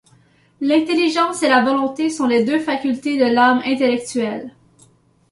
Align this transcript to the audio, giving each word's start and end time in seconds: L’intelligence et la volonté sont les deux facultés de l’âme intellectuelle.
L’intelligence 0.61 1.43
et 1.43 1.47
la 1.47 1.63
volonté 1.63 2.09
sont 2.09 2.25
les 2.25 2.43
deux 2.43 2.57
facultés 2.59 3.19
de 3.19 3.25
l’âme 3.31 3.61
intellectuelle. 3.63 4.55